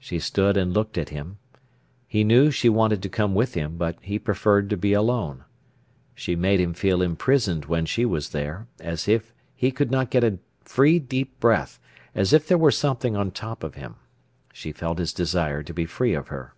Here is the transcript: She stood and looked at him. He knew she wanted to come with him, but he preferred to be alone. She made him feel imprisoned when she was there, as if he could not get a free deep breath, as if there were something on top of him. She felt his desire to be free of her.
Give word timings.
She 0.00 0.18
stood 0.18 0.56
and 0.56 0.72
looked 0.72 0.98
at 0.98 1.10
him. 1.10 1.38
He 2.08 2.24
knew 2.24 2.50
she 2.50 2.68
wanted 2.68 3.00
to 3.04 3.08
come 3.08 3.32
with 3.32 3.54
him, 3.54 3.76
but 3.76 3.96
he 4.00 4.18
preferred 4.18 4.68
to 4.70 4.76
be 4.76 4.92
alone. 4.92 5.44
She 6.16 6.34
made 6.34 6.60
him 6.60 6.74
feel 6.74 7.00
imprisoned 7.00 7.66
when 7.66 7.86
she 7.86 8.04
was 8.04 8.30
there, 8.30 8.66
as 8.80 9.06
if 9.06 9.32
he 9.54 9.70
could 9.70 9.92
not 9.92 10.10
get 10.10 10.24
a 10.24 10.40
free 10.64 10.98
deep 10.98 11.38
breath, 11.38 11.78
as 12.12 12.32
if 12.32 12.48
there 12.48 12.58
were 12.58 12.72
something 12.72 13.16
on 13.16 13.30
top 13.30 13.62
of 13.62 13.76
him. 13.76 13.94
She 14.52 14.72
felt 14.72 14.98
his 14.98 15.12
desire 15.12 15.62
to 15.62 15.72
be 15.72 15.86
free 15.86 16.14
of 16.14 16.26
her. 16.26 16.54